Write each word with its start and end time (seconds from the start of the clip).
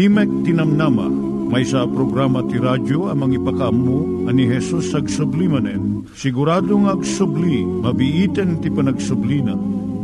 Timek 0.00 0.32
Tinamnama, 0.48 1.12
may 1.52 1.60
sa 1.60 1.84
programa 1.84 2.40
ti 2.48 2.56
radyo 2.56 3.12
amang 3.12 3.36
ipakamu 3.36 4.24
ani 4.32 4.48
Hesus 4.48 4.96
ag 4.96 5.12
sublimanen. 5.12 6.08
Siguradong 6.16 6.88
ag 6.88 7.04
subli, 7.04 7.60
mabiiten 7.68 8.64
ti 8.64 8.72
panagsublina. 8.72 9.52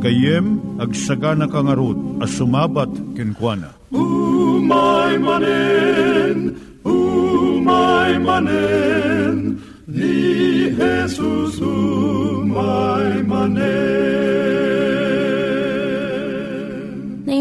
Kayem 0.05 0.61
ag 0.77 0.93
sagana 0.93 1.49
kangarot 1.49 1.97
as 2.21 2.29
sumabat 2.37 2.93
kenkwana. 3.17 3.73
Umay 3.89 5.17
manen, 5.17 6.61
umay 6.85 8.21
manen, 8.21 9.65
ni 9.89 10.77
Jesus 10.77 11.57
umay 11.57 12.06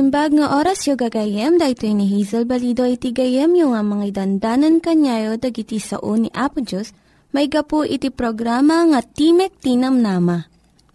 manen. 0.05 0.13
Naimbag 0.13 0.37
nga 0.37 0.47
oras 0.61 0.85
yung 0.85 1.01
gagayem, 1.01 1.57
dahil 1.57 1.97
ni 1.97 2.05
Hazel 2.13 2.45
Balido 2.45 2.85
iti 2.85 3.09
gayem 3.09 3.57
yung 3.57 3.73
nga 3.73 3.81
mga 3.81 4.21
dandanan 4.21 4.77
kanyayo 4.77 5.37
dagiti 5.41 5.81
sao 5.81 6.13
ni 6.13 6.29
Apo 6.29 6.61
Diyos, 6.61 6.93
may 7.33 7.49
gapu 7.49 7.83
iti 7.83 8.13
programa 8.13 8.85
nga 8.85 9.01
Timek 9.01 9.57
Tinam 9.59 9.99
Nama. 9.99 10.45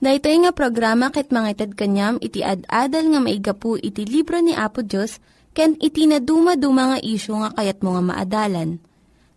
Dahito 0.00 0.30
nga 0.32 0.52
programa 0.54 1.10
ket 1.10 1.28
mga 1.28 1.48
itad 1.52 1.72
kanyam 1.76 2.16
iti 2.22 2.40
ad-adal 2.40 3.12
nga 3.12 3.20
maigapu 3.20 3.76
iti 3.76 4.06
libro 4.06 4.38
ni 4.40 4.54
Apo 4.56 4.80
Diyos, 4.80 5.18
ken 5.52 5.76
iti 5.82 6.06
na 6.06 6.22
dumaduma 6.22 6.96
nga 6.96 6.98
isyo 7.02 7.42
nga 7.42 7.50
kayat 7.52 7.82
mo 7.84 7.98
nga 7.98 8.02
maadalan. 8.14 8.80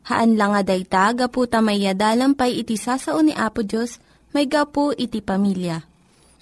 Haan 0.08 0.36
lang 0.38 0.54
nga 0.54 0.64
dayta, 0.64 1.12
gapu 1.16 1.50
tamayadalam 1.50 2.38
pay 2.38 2.62
iti 2.62 2.80
sasao 2.80 3.20
ni 3.20 3.36
Apo 3.36 3.66
Diyos, 3.66 4.00
may 4.32 4.48
gapu 4.48 4.96
iti 4.96 5.20
pamilya. 5.20 5.93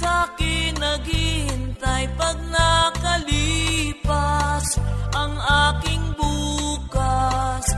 Sa 0.00 0.32
akin 0.32 0.80
naghihintay 0.80 2.08
pag 2.16 2.40
nakalipas 2.48 4.00
Ang 5.12 5.36
aking 5.36 6.16
bukas 6.16 7.68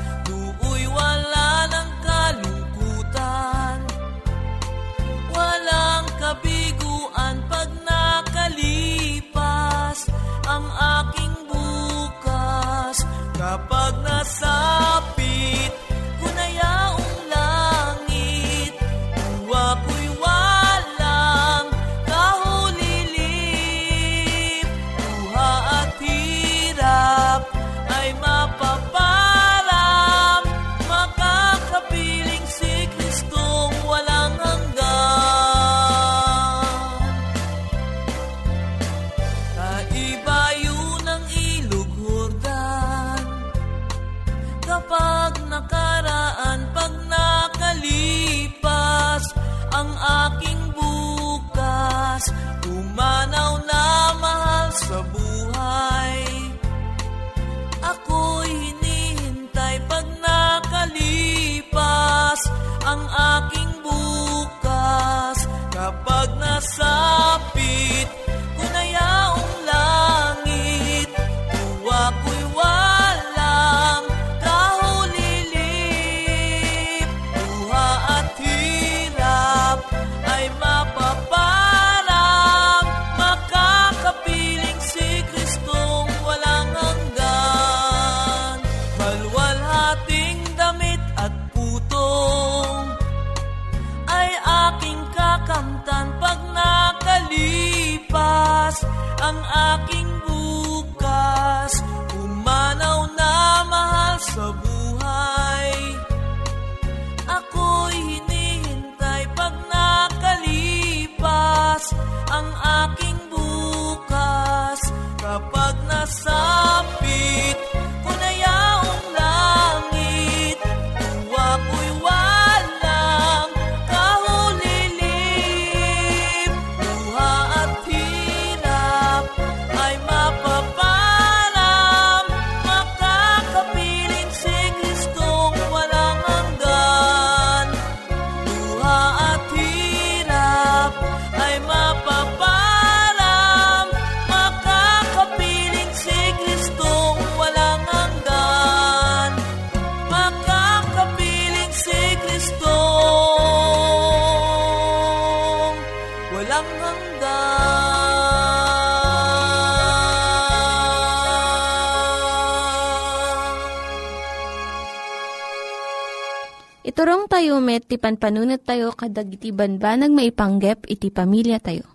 panpanunat 168.02 168.66
tayo 168.66 168.90
kadag 168.90 169.30
banbanag 169.54 170.10
maipanggep 170.10 170.90
iti 170.90 171.14
pamilya 171.14 171.62
tayo. 171.62 171.86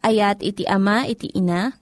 Ayat 0.00 0.46
iti 0.46 0.62
ama, 0.70 1.04
iti 1.10 1.34
ina, 1.34 1.74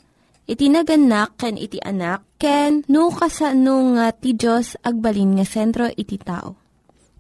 iti 0.49 0.73
naganak, 0.73 1.37
ken 1.37 1.61
iti 1.61 1.77
anak, 1.85 2.25
ken 2.41 2.89
no, 2.89 3.13
kasano 3.13 3.95
nga 3.95 4.11
ti 4.17 4.33
Diyos 4.33 4.81
agbalin 4.81 5.37
nga 5.37 5.45
sentro 5.45 5.87
iti 5.93 6.17
tao. 6.17 6.57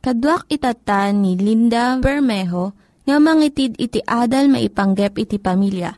Kaduak 0.00 0.48
itatan 0.48 1.20
ni 1.20 1.36
Linda 1.36 2.00
Bermejo 2.00 2.72
nga 3.04 3.16
mangitid 3.20 3.76
iti 3.76 4.00
adal 4.00 4.48
maipanggep 4.48 5.20
iti 5.20 5.36
pamilya. 5.36 5.92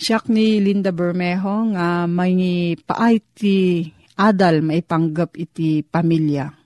Siya 0.00 0.24
ni 0.32 0.64
Linda 0.64 0.96
Bermejo 0.96 1.76
nga 1.76 2.08
may 2.08 2.72
paay 2.78 3.20
ti 3.36 3.84
adal 4.16 4.64
maipanggep 4.64 5.36
iti 5.36 5.84
pamilya. 5.84 6.59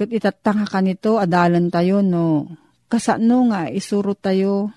Kat 0.00 0.08
itatanga 0.08 0.64
ka 0.64 0.80
nito, 0.80 1.20
adalan 1.20 1.68
tayo 1.68 2.00
no, 2.00 2.48
kasano 2.88 3.52
nga 3.52 3.68
isuro 3.68 4.16
tayo, 4.16 4.72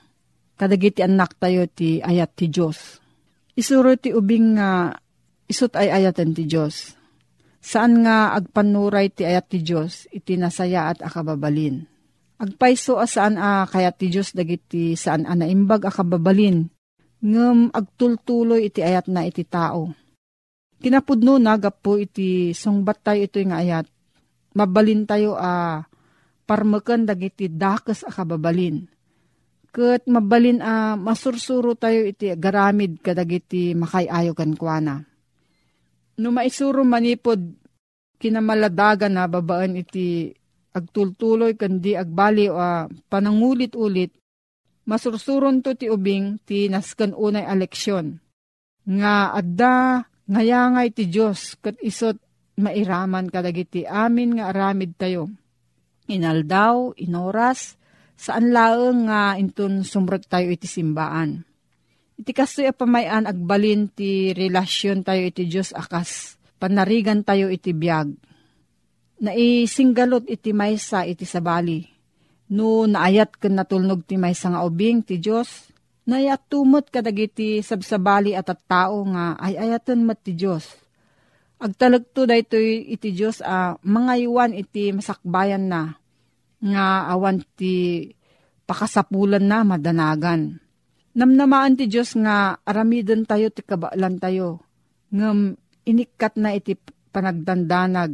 kadagiti 0.60 1.00
anak 1.00 1.40
tayo 1.40 1.64
ti 1.64 2.04
ayat 2.04 2.36
ti 2.36 2.52
Diyos. 2.52 3.00
Isuro 3.56 3.96
ti 3.96 4.12
ubing 4.12 4.60
nga 4.60 4.92
isut 5.48 5.80
ay 5.80 5.96
ayatan 5.96 6.36
ti 6.36 6.44
Diyos. 6.44 7.00
Saan 7.64 8.04
nga 8.04 8.36
agpanuray 8.36 9.16
ti 9.16 9.24
ayat 9.24 9.48
ti 9.48 9.64
Diyos, 9.64 10.12
iti 10.12 10.36
nasaya 10.36 10.92
at 10.92 11.00
akababalin 11.00 11.88
Agpaiso 12.44 13.00
asaan 13.00 13.40
a 13.40 13.64
kayat 13.64 14.04
ti 14.04 14.12
Diyos 14.12 14.36
dagiti 14.36 15.00
saan 15.00 15.24
a 15.24 15.32
naimbag 15.40 15.88
akababalin. 15.88 16.68
Ngem 17.24 17.72
agtultuloy 17.72 18.68
iti 18.68 18.84
ayat 18.84 19.08
na 19.08 19.24
iti 19.24 19.48
tao. 19.48 19.96
Kinapudno 20.84 21.40
na 21.40 21.56
gapo 21.56 21.96
iti 21.96 22.52
sungbat 22.52 23.00
tayo 23.00 23.24
ito 23.24 23.40
nga 23.48 23.64
ayat. 23.64 23.88
Mabalin 24.54 25.10
tayo 25.10 25.34
a 25.34 25.82
parmeken 26.46 27.10
dagiti 27.10 27.50
dakes 27.50 28.06
akababalin. 28.06 28.86
Ket 29.74 30.06
mabalin 30.06 30.62
a 30.62 30.94
masursuro 30.94 31.74
tayo 31.74 32.06
iti 32.06 32.30
garamid 32.38 33.02
kadagiti 33.02 33.74
makayayo 33.74 34.38
kan 34.38 34.54
kuana. 34.54 35.02
No 36.22 36.30
maisuro 36.30 36.86
manipod 36.86 37.42
kinamaladagan 38.22 39.18
na 39.18 39.26
babaan 39.26 39.74
iti 39.76 40.30
agtultuloy 40.74 41.58
kandi 41.58 41.98
agbali 41.98 42.50
o 42.50 42.58
uh, 42.58 42.86
panangulit-ulit, 43.10 44.14
masursuron 44.86 45.62
to 45.62 45.78
ti 45.78 45.90
ubing 45.90 46.42
ti 46.46 46.70
naskan 46.70 47.14
unay 47.18 47.46
aleksyon. 47.46 48.22
Nga 48.86 49.14
adda 49.38 49.76
ngayangay 50.30 50.88
ti 50.96 51.10
Diyos 51.12 51.60
kat 51.60 51.76
isot 51.84 52.20
mairaman 52.60 53.30
kadagiti 53.30 53.88
amin 53.88 54.38
nga 54.38 54.54
aramid 54.54 54.94
tayo. 54.98 55.30
Inaldaw, 56.10 57.00
inoras, 57.00 57.80
saan 58.20 58.52
laeng 58.52 59.08
nga 59.08 59.40
intun 59.40 59.88
sumrot 59.88 60.28
tayo 60.28 60.52
iti 60.52 60.68
simbaan. 60.68 61.44
Iti 62.14 62.32
kastoy 62.36 62.70
pamayan 62.76 63.26
agbalin 63.26 63.90
ti 63.90 64.36
relasyon 64.36 65.02
tayo 65.02 65.26
iti 65.26 65.50
Diyos 65.50 65.74
akas 65.74 66.38
panarigan 66.62 67.26
tayo 67.26 67.50
iti 67.50 67.74
biyag 67.74 68.14
na 69.24 69.32
isinggalot 69.32 70.28
iti 70.28 70.52
maysa 70.52 71.08
iti 71.08 71.24
sabali. 71.24 71.88
No 72.52 72.84
naayat 72.84 73.40
ken 73.40 73.56
natulnog 73.56 74.04
ti 74.04 74.20
maysa 74.20 74.52
nga 74.52 74.68
ubing 74.68 75.00
ti 75.00 75.16
Dios, 75.16 75.72
nayat 76.04 76.44
tumot 76.52 76.92
kadagiti 76.92 77.64
sabsabali 77.64 78.36
at 78.36 78.52
at 78.52 78.60
tao 78.68 79.08
nga 79.08 79.40
ay 79.40 79.56
ayaton 79.56 80.04
mat 80.04 80.20
ti 80.20 80.36
Dios. 80.36 80.83
Agtalagto 81.64 82.28
daytoy 82.28 82.92
iti 82.92 83.16
Dios 83.16 83.40
a 83.40 83.72
uh, 83.72 83.80
mga 83.88 84.14
iwan 84.28 84.52
iti 84.52 84.92
masakbayan 84.92 85.72
na 85.72 85.96
nga 86.60 87.08
awan 87.08 87.40
ti 87.56 88.04
pakasapulan 88.68 89.48
na 89.48 89.64
madanagan. 89.64 90.60
Namnamaan 91.16 91.80
ti 91.80 91.88
Dios 91.88 92.20
nga 92.20 92.60
aramidon 92.68 93.24
tayo 93.24 93.48
ti 93.48 93.64
kabaalan 93.64 94.20
tayo. 94.20 94.60
Ngem 95.16 95.56
inikat 95.88 96.36
na 96.36 96.52
iti 96.52 96.76
panagdandanag 97.16 98.12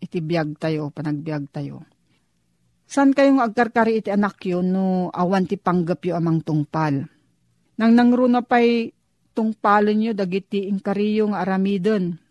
iti 0.00 0.18
biyag 0.24 0.56
tayo, 0.56 0.88
panagbiag 0.88 1.52
tayo. 1.52 1.84
San 2.88 3.12
kayong 3.12 3.44
agkarkari 3.44 4.00
iti 4.00 4.08
anak 4.08 4.40
yun 4.48 4.72
no 4.72 5.12
awan 5.12 5.44
ti 5.44 5.60
panggap 5.60 6.00
yu 6.00 6.16
amang 6.16 6.40
tungpal? 6.40 7.04
Nang 7.76 7.92
nangruna 7.92 8.40
pa'y 8.40 8.88
tungpalin 9.36 10.00
nyo 10.00 10.12
dagiti 10.16 10.64
inkariyo 10.64 11.28
nga 11.28 11.44
aramidon. 11.44 12.24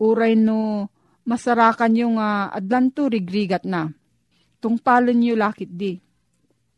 Uray 0.00 0.36
no 0.36 0.90
masarakan 1.26 1.92
yung 1.96 2.16
uh, 2.20 2.52
adlanto 2.52 3.08
rigrigat 3.10 3.64
na. 3.64 3.90
Tungpalin 4.60 5.18
nyo 5.18 5.34
lakit 5.36 5.70
di. 5.72 5.98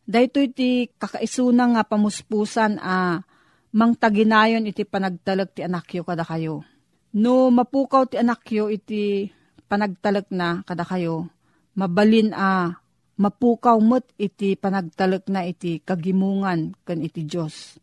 Dahito 0.09 0.41
iti 0.41 0.89
kakaisuna 0.89 1.69
nga 1.77 1.83
pamuspusan 1.85 2.81
a 2.81 3.17
uh, 3.17 3.21
mang 3.69 3.93
taginayon 3.93 4.65
iti 4.65 4.81
panagtalag 4.81 5.53
ti 5.53 5.61
anakyo 5.61 6.01
kada 6.01 6.25
kayo. 6.25 6.65
No 7.13 7.53
mapukaw 7.53 8.09
ti 8.09 8.17
anakyo 8.17 8.69
iti 8.73 9.29
panagtalak 9.69 10.33
na 10.33 10.65
kada 10.65 10.81
kayo, 10.81 11.29
mabalin 11.77 12.33
a 12.33 12.81
mapukaw 13.21 13.77
mo't 13.77 14.09
iti 14.17 14.57
panagtalak 14.57 15.29
na 15.29 15.45
iti 15.45 15.77
kagimungan 15.85 16.73
kan 16.81 17.05
iti 17.05 17.29
Diyos. 17.29 17.77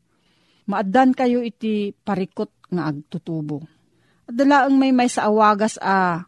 Maadan 0.66 1.14
kayo 1.14 1.46
iti 1.46 1.94
parikot 1.94 2.50
nga 2.74 2.90
agtutubo. 2.90 3.62
Dalaang 4.26 4.75
may 4.75 4.90
may 4.90 5.06
sa 5.06 5.31
awagas 5.31 5.78
a 5.78 6.26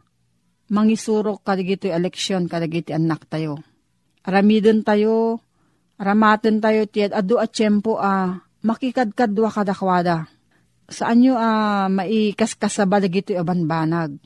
mangisurok 0.71 1.43
kadigito 1.43 1.91
eleksyon 1.91 2.47
kadigiti 2.47 2.95
anak 2.95 3.27
tayo. 3.27 3.59
Aramidon 4.23 4.87
tayo, 4.87 5.43
aramaten 5.99 6.63
tayo 6.63 6.87
ti 6.87 7.03
adu 7.03 7.43
at 7.43 7.51
tiyempo 7.51 7.99
a 7.99 8.39
makikadkadwa 8.63 9.51
kadakwada. 9.51 10.31
Saan 10.89 11.21
nyo 11.21 11.35
a 11.35 11.51
maikaskasaba 11.91 13.03
dagito 13.03 13.35
abanbanag 13.35 14.17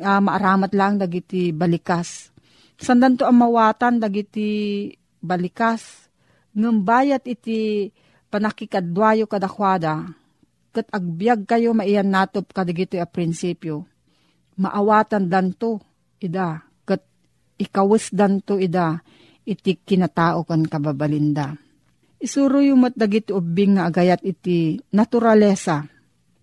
uh, 0.00 0.20
maaramat 0.20 0.72
lang 0.74 0.98
dagiti 0.98 1.54
balikas. 1.54 2.34
Sandan 2.74 3.14
to 3.14 3.24
ang 3.28 3.38
mawatan 3.38 4.02
dagiti 4.02 4.90
balikas. 5.22 6.10
Ngem 6.54 6.82
bayat 6.82 7.22
iti 7.26 7.90
panakikadwayo 8.30 9.30
kadakwada. 9.30 10.10
Kat 10.74 10.90
agbyag 10.90 11.46
kayo 11.46 11.70
maiyan 11.70 12.10
natop 12.10 12.50
kadagiti 12.50 12.98
a 12.98 13.06
prinsipyo. 13.06 13.86
Maawatan 14.58 15.30
danto 15.30 15.78
ida. 16.18 16.66
Kat 16.82 16.98
ikawis 17.62 18.10
danto 18.10 18.58
ida 18.58 18.98
iti 19.46 19.78
kinatao 19.78 20.42
kan 20.42 20.66
kababalinda. 20.66 21.54
Isuro 22.18 22.58
yung 22.64 22.88
mat 22.88 22.96
dagiti 22.96 23.30
ubing 23.30 23.78
nga 23.78 23.86
agayat 23.92 24.24
iti 24.24 24.80
naturalesa. 24.96 25.84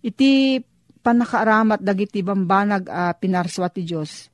Iti 0.00 0.62
panakaaramat 1.02 1.82
dagiti 1.82 2.22
bambanag 2.22 2.86
a 2.86 3.10
uh, 3.10 3.12
pinarswa 3.18 3.66
ti 3.68 3.82
Diyos. 3.82 4.30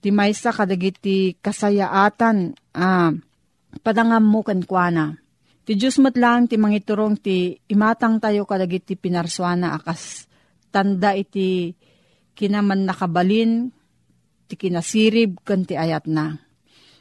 Ti 0.00 0.12
maysa 0.12 0.52
kadagiti 0.52 1.40
kasayaatan 1.40 2.52
a 2.76 3.08
uh, 3.08 3.10
padangam 3.80 4.24
mo 4.24 4.44
kankwana. 4.44 5.19
Ti 5.70 5.78
Diyos 5.78 6.02
matlang 6.02 6.50
ti 6.50 6.58
mangiturong 6.58 7.22
ti 7.22 7.54
imatang 7.70 8.18
tayo 8.18 8.42
kadagiti 8.42 8.98
pinarswana 8.98 9.78
akas 9.78 10.26
tanda 10.74 11.14
iti 11.14 11.70
kinaman 12.34 12.90
nakabalin 12.90 13.70
ti 14.50 14.58
kinasirib 14.58 15.46
kan 15.46 15.62
ti 15.62 15.78
ayat 15.78 16.10
na. 16.10 16.34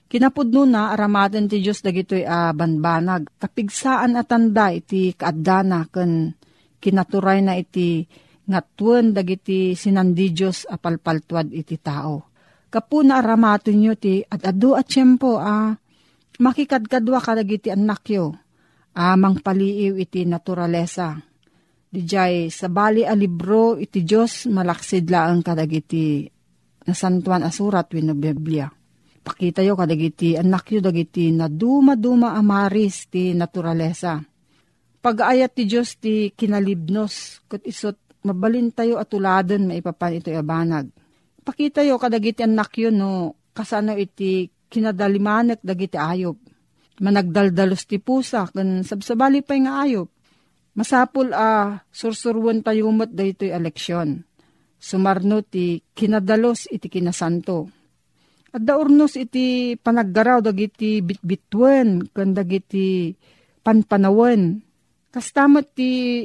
Kinapudno 0.06 0.70
na 0.70 0.94
aramadan 0.94 1.50
ti 1.50 1.66
Diyos 1.66 1.82
dagitoy 1.82 2.22
a 2.30 2.54
uh, 2.54 2.54
banbanag. 2.54 3.42
Kapigsaan 3.42 4.14
at 4.14 4.30
tanda 4.30 4.70
iti 4.70 5.18
kaadana 5.18 5.90
kan 5.90 6.38
kinaturay 6.78 7.42
na 7.42 7.58
iti 7.58 8.06
nga 8.46 8.62
tuwan 8.62 9.18
dagiti 9.18 9.74
sinandi 9.74 10.30
Diyos 10.30 10.70
apalpaltuad 10.70 11.50
iti 11.58 11.74
tao. 11.82 12.22
Kapuna 12.70 13.18
aramato 13.18 13.74
nyo 13.74 13.98
ti 13.98 14.22
at 14.22 14.46
adu 14.46 14.78
at 14.78 14.86
tiyempo 14.86 15.42
ah, 15.42 15.74
makikadkadwa 16.38 17.18
ka 17.18 17.34
dagiti 17.34 17.74
anak 17.74 18.06
yo, 18.14 18.38
amang 18.96 19.42
paliiw 19.44 20.00
iti 20.00 20.26
naturalesa. 20.26 21.18
Dijay 21.90 22.54
sa 22.54 22.70
bali 22.70 23.02
a 23.02 23.18
libro 23.18 23.74
iti 23.78 24.06
Diyos 24.06 24.46
malaksid 24.46 25.10
laang 25.10 25.42
kadagiti 25.42 26.30
nasantuan 26.86 27.42
asurat 27.42 27.90
wino 27.94 28.14
Biblia. 28.14 28.70
Pakita 29.20 29.62
yo 29.66 29.74
kadagiti 29.78 30.38
anak 30.38 30.70
yo 30.74 30.80
dagiti 30.82 31.30
na 31.34 31.50
duma-duma 31.50 32.38
amaris 32.38 33.10
ti 33.10 33.34
naturalesa. 33.34 34.22
Pag-ayat 35.00 35.52
ti 35.54 35.64
Diyos 35.66 35.98
ti 35.98 36.30
kinalibnos 36.34 37.46
kat 37.50 37.66
isot 37.66 37.98
mabalin 38.26 38.74
tayo 38.74 39.00
at 39.00 39.10
uladan 39.14 39.70
maipapan 39.70 40.20
ito 40.20 40.30
abanag. 40.34 40.92
Pakita 41.42 41.82
yo 41.82 41.98
kadagiti 41.98 42.46
anak 42.46 42.74
yun 42.78 43.02
no, 43.02 43.12
kasano 43.54 43.98
iti 43.98 44.50
kinadalimanek 44.70 45.64
dagiti 45.66 45.98
ayop. 45.98 46.38
Managdaldalos 47.00 47.88
ti 47.88 47.98
pusa, 48.04 48.48
kan 48.52 48.84
sabsabali 48.84 49.40
pa 49.40 49.56
nga 49.56 49.88
ayop. 49.88 50.12
Masapul 50.76 51.32
a 51.32 51.40
uh, 51.40 51.68
sursurwan 51.92 52.64
tayo 52.64 52.92
mo't 52.92 53.12
daytoy 53.12 53.52
eleksyon. 53.52 54.24
Sumarno 54.80 55.44
ti 55.44 55.84
kinadalos 55.92 56.72
iti 56.72 56.88
kinasanto. 56.88 57.68
At 58.50 58.64
daurnos 58.64 59.20
iti 59.20 59.76
panaggaraw 59.76 60.40
dagiti 60.40 61.04
bitbitwen 61.04 62.10
kan 62.16 62.32
dagiti 62.32 63.12
panpanawen. 63.60 64.64
Kastamat 65.12 65.76
ti 65.76 66.24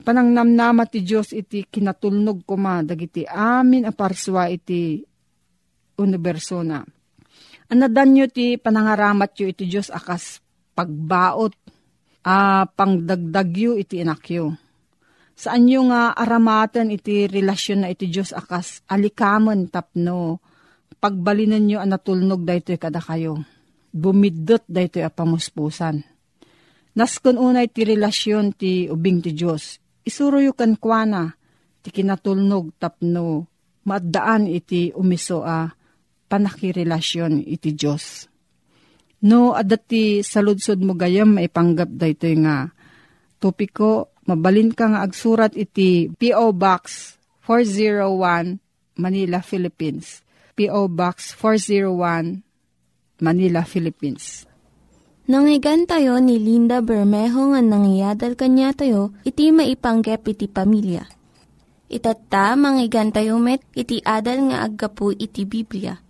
panangnamnama 0.00 0.88
ti 0.88 1.04
Diyos 1.04 1.36
iti 1.36 1.68
kinatulnog 1.68 2.48
kuma 2.48 2.80
dagiti 2.80 3.28
amin 3.28 3.84
aparswa 3.84 4.48
iti 4.48 5.04
universo 6.00 6.64
na. 6.64 6.80
Anadan 7.70 8.18
nyo 8.18 8.26
ti 8.26 8.58
panangaramat 8.58 9.30
yo 9.38 9.46
iti 9.46 9.70
Diyos 9.70 9.94
akas 9.94 10.42
pagbaot 10.74 11.54
a 12.26 12.66
pangdagdagyo 12.66 13.78
iti 13.78 14.02
inakyo. 14.02 14.58
Saan 15.38 15.70
nyo 15.70 15.86
nga 15.86 16.10
aramaten 16.10 16.90
iti 16.90 17.30
relasyon 17.30 17.86
na 17.86 17.88
iti 17.94 18.10
Diyos 18.10 18.34
akas 18.34 18.82
alikaman 18.90 19.70
tapno 19.70 20.42
pagbalinan 20.98 21.62
nyo 21.62 21.78
ang 21.78 21.94
natulnog 21.94 22.42
daytoy 22.42 22.74
kada 22.74 22.98
kayo. 22.98 23.38
Bumidot 23.94 24.66
daytoy 24.66 25.06
a 25.06 25.10
pamuspusan. 25.14 26.02
Naskon 26.98 27.38
unay 27.38 27.70
ti 27.70 27.86
relasyon 27.86 28.50
ti 28.50 28.90
ubing 28.90 29.22
ti 29.22 29.30
Diyos. 29.30 29.78
Isuro 30.02 30.42
yu 30.42 30.58
kan 30.58 30.74
kwana 30.74 31.38
ti 31.86 31.94
kinatulnog 31.94 32.74
tapno 32.82 33.46
maddaan 33.86 34.50
iti 34.50 34.90
umiso 34.90 35.46
a 35.46 35.70
panakirelasyon 36.30 37.42
iti 37.42 37.74
Diyos. 37.74 38.30
No, 39.26 39.52
adati 39.52 40.22
saludsod 40.24 40.80
mo 40.80 40.94
gayam 40.96 41.36
maipanggap 41.36 41.90
dayto 41.92 42.30
nga 42.40 42.72
topiko, 43.36 44.14
mabalin 44.24 44.72
ka 44.72 44.88
nga 44.88 45.04
agsurat 45.04 45.52
iti 45.58 46.08
P.O. 46.08 46.56
Box 46.56 47.16
401 47.44 48.62
Manila, 48.96 49.42
Philippines. 49.44 50.24
P.O. 50.56 50.88
Box 50.88 51.36
401 51.36 52.40
Manila, 53.20 53.60
Philippines. 53.68 54.48
Nangyigan 55.28 55.84
tayo 55.84 56.16
ni 56.18 56.40
Linda 56.40 56.80
Bermejo 56.80 57.52
nga 57.52 57.60
nangyadal 57.60 58.34
kanya 58.40 58.72
tayo, 58.72 59.12
iti 59.24 59.52
maipanggep 59.52 60.24
iti 60.32 60.48
pamilya. 60.48 61.04
Itatta, 61.92 62.56
manggigan 62.56 63.12
tayo 63.12 63.36
met, 63.36 63.60
iti 63.76 64.00
adal 64.00 64.48
nga 64.48 64.64
aggapu 64.64 65.12
iti 65.12 65.44
Biblia 65.44 66.09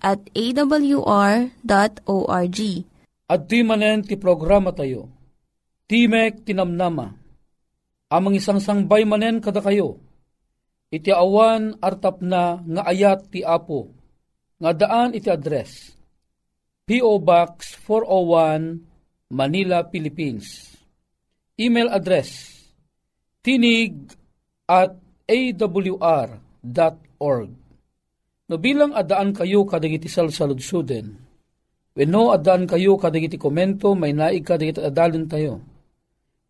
at 0.00 0.20
awr.org. 0.32 1.50
At 3.30 3.46
di 3.46 3.60
manen 3.62 4.02
ti 4.02 4.18
programa 4.18 4.74
tayo, 4.74 5.06
Timek 5.86 6.42
Tinamnama, 6.42 7.14
amang 8.10 8.34
isang 8.34 8.58
sangbay 8.58 9.06
manen 9.06 9.38
kada 9.38 9.62
kayo, 9.62 10.02
iti 10.90 11.14
awan 11.14 11.78
artap 11.78 12.18
na 12.24 12.58
nga 12.58 12.82
ayat 12.90 13.30
ti 13.30 13.46
Apo, 13.46 13.94
nga 14.58 14.74
daan 14.74 15.14
iti 15.14 15.30
address, 15.30 15.94
P.O. 16.90 17.22
Box 17.22 17.78
401, 17.86 19.30
Manila, 19.30 19.86
Philippines. 19.86 20.74
Email 21.54 21.86
address, 21.92 22.50
tinig 23.46 23.94
at 24.66 24.98
awr.org. 25.30 25.90
No 28.50 28.58
bilang 28.58 28.90
adaan 28.98 29.30
kayo 29.30 29.62
kadagiti 29.62 30.10
salsaludsuden, 30.10 31.14
wenno 31.94 32.34
adaan 32.34 32.66
kayo 32.66 32.98
kadagiti 32.98 33.38
komento, 33.38 33.94
may 33.94 34.10
naig 34.10 34.42
kadagiti 34.42 34.82
adalin 34.82 35.30
tayo. 35.30 35.62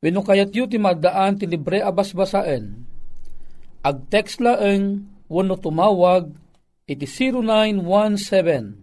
Wenno 0.00 0.24
kayat 0.24 0.56
yu 0.56 0.64
ti 0.64 0.80
madaan 0.80 1.36
ti 1.36 1.44
libre 1.44 1.84
abasbasaen. 1.84 2.88
Ag 3.84 4.08
text 4.08 4.40
laeng 4.40 5.04
wenno 5.28 5.60
tumawag 5.60 6.32
iti 6.88 7.04
0917 7.04 8.80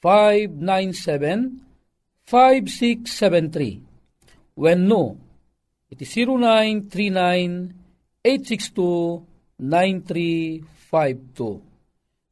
597 0.00 1.52
5673 2.24 4.56
wenno 4.56 5.20
iti 5.92 6.08
0939 6.08 8.24
862 8.24 9.60
9352 9.60 11.67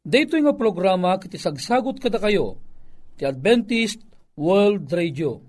Dito 0.06 0.38
nga 0.38 0.54
programa 0.54 1.18
kiti 1.18 1.34
sagsagot 1.34 1.98
kada 1.98 2.22
kayo 2.22 2.62
ti 3.18 3.26
Adventist 3.26 4.06
World 4.38 4.86
Radio. 4.94 5.42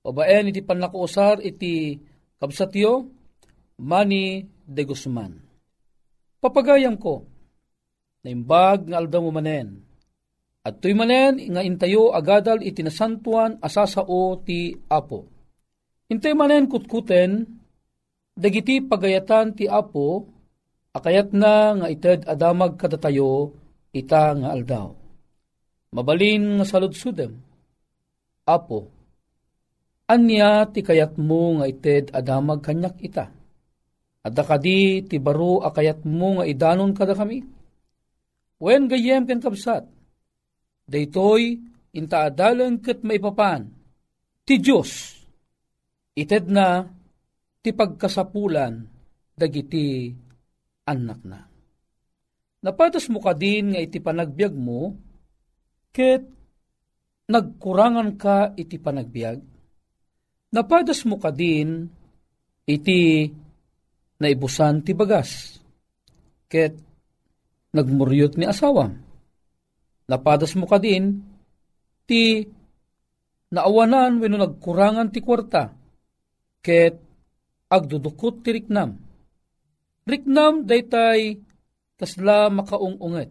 Babaen 0.00 0.48
iti 0.48 0.64
panlakuusar 0.64 1.44
iti 1.44 2.00
kabsatyo 2.40 3.04
Manny 3.84 4.48
de 4.64 4.82
Guzman. 4.88 5.36
Papagayam 6.40 6.96
ko, 6.96 7.28
naimbag 8.24 8.88
nga 8.88 8.96
aldaw 8.96 9.28
manen. 9.28 9.84
At 10.64 10.80
tuy 10.80 10.96
manen 10.96 11.52
nga 11.52 11.60
intayo 11.60 12.16
agadal 12.16 12.64
iti 12.64 12.80
nasantuan 12.80 13.60
asasao 13.60 14.40
ti 14.40 14.72
Apo. 14.88 15.28
Intay 16.08 16.32
manen 16.32 16.64
kutkuten, 16.64 17.44
dagiti 18.32 18.80
pagayatan 18.80 19.52
ti 19.52 19.68
Apo, 19.68 20.24
akayat 20.96 21.36
na 21.36 21.76
nga 21.76 21.86
ited 21.92 22.24
adamag 22.24 22.80
kadatayo 22.80 23.60
ita 23.92 24.32
nga 24.32 24.48
aldaw. 24.56 24.88
Mabalin 25.92 26.56
nga 26.58 26.64
saludsudem. 26.64 27.36
Apo, 28.48 28.88
anya 30.08 30.66
ti 30.68 30.80
kayat 30.80 31.20
mo 31.20 31.60
nga 31.60 31.68
ited 31.68 32.10
adamag 32.10 32.64
kanyak 32.64 32.96
ita. 33.04 33.28
Adda 34.22 34.42
kadi 34.46 35.04
ti 35.04 35.16
baro 35.20 35.60
akayat 35.60 36.08
mo 36.08 36.40
nga 36.40 36.44
idanon 36.48 36.96
kada 36.96 37.12
kami. 37.12 37.44
Wen 38.62 38.86
gayem 38.86 39.26
ken 39.28 39.42
kabsat. 39.42 39.84
Daytoy 40.86 41.58
inta 41.94 42.30
adalan 42.30 42.78
ket 42.78 43.02
maipapan. 43.02 43.68
Ti 44.42 44.54
Dios 44.58 44.90
ited 46.14 46.50
na 46.50 46.86
ti 47.62 47.70
pagkasapulan 47.70 48.74
dagiti 49.34 50.10
anak 50.86 51.20
na. 51.26 51.51
Napatas 52.62 53.10
mo 53.10 53.18
ka 53.18 53.34
din 53.34 53.74
nga 53.74 53.82
iti 53.82 53.98
panagbiag 53.98 54.54
mo, 54.54 54.94
ket 55.90 56.22
nagkurangan 57.26 58.14
ka 58.14 58.54
iti 58.54 58.78
panagbiag. 58.78 59.42
Napatas 60.54 61.02
mo 61.02 61.18
ka 61.18 61.34
din 61.34 61.90
iti 62.62 63.26
naibusan 64.22 64.86
ti 64.86 64.94
bagas, 64.94 65.58
ket 66.46 66.78
nagmuryot 67.74 68.38
ni 68.38 68.46
asawam. 68.46 68.94
Napadas 70.06 70.54
mo 70.54 70.70
ka 70.70 70.78
din 70.78 71.18
ti 72.06 72.46
naawanan 73.50 74.22
wenno 74.22 74.38
nagkurangan 74.38 75.10
ti 75.10 75.18
kwarta, 75.18 75.74
ket 76.62 76.94
agdudukot 77.66 78.46
ti 78.46 78.54
riknam. 78.54 79.02
Riknam 80.06 80.62
daytay 80.62 81.50
kasla 82.02 82.50
makaungunget. 82.50 83.30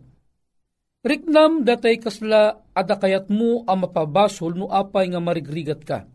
Riknam 1.03 1.67
datay 1.67 1.99
kasla 1.99 2.63
adakayat 2.71 3.27
mo 3.27 3.67
ang 3.67 3.83
mapabasol 3.83 4.55
no 4.55 4.71
apay 4.71 5.11
nga 5.11 5.19
marigrigat 5.19 5.83
ka. 5.83 6.07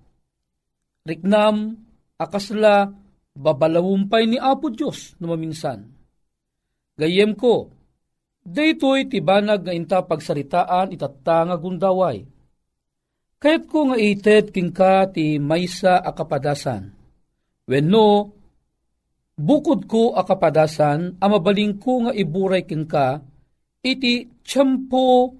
Riknam 1.04 1.76
akasla 2.16 2.96
babalawumpay 3.36 4.24
ni 4.24 4.40
Apo 4.40 4.72
Diyos 4.72 5.12
no 5.20 5.28
maminsan. 5.28 5.92
Gayem 6.96 7.36
ko, 7.36 7.68
daytoy 8.40 9.04
tibanag 9.12 9.68
nga 9.68 9.76
inta 9.76 10.00
pagsaritaan 10.00 10.96
itatta 10.96 11.44
nga 11.44 11.56
gundaway. 11.60 12.24
Kayat 13.36 13.68
ko 13.68 13.92
nga 13.92 14.00
ited 14.00 14.48
king 14.48 14.72
ka 14.72 15.12
ti 15.12 15.36
maysa 15.36 16.00
akapadasan. 16.00 16.88
Wenno, 17.68 18.32
Bukod 19.36 19.84
ko 19.84 20.16
akapadasan, 20.16 21.20
amabaling 21.20 21.76
ko 21.76 22.08
nga 22.08 22.12
iburay 22.16 22.64
ken 22.64 22.88
ka, 22.88 23.20
iti 23.84 24.32
tiyempo, 24.40 25.36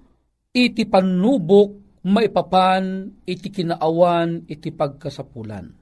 iti 0.53 0.85
panubok, 0.85 2.01
maipapan, 2.05 3.09
iti 3.25 3.49
kinaawan, 3.49 4.45
iti 4.45 4.69
pagkasapulan. 4.69 5.73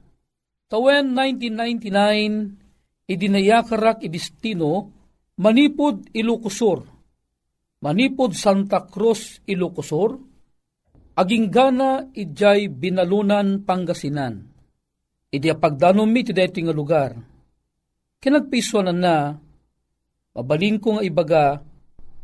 Tawen 0.64 1.12
1999, 1.12 3.04
idinayakarak 3.04 4.00
idistino, 4.00 4.88
manipod 5.36 6.08
Ilocosur, 6.16 6.88
manipod 7.84 8.32
Santa 8.32 8.88
Cruz 8.88 9.44
Ilocosur, 9.44 10.16
aging 11.20 11.52
gana 11.52 12.08
ijay 12.16 12.72
binalunan 12.72 13.60
Pangasinan. 13.60 14.40
Idi 15.28 15.52
pagdanom 15.52 16.08
mi 16.08 16.24
ti 16.24 16.32
nga 16.32 16.72
lugar. 16.72 17.35
Kinagpiswanan 18.20 18.98
na, 18.98 19.16
mabalin 20.32 20.80
ko 20.80 20.98
nga 20.98 21.02
ibaga, 21.04 21.44